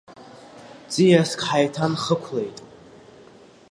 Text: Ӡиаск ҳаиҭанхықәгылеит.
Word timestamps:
Ӡиаск 0.91 1.39
ҳаиҭанхықәгылеит. 1.47 2.57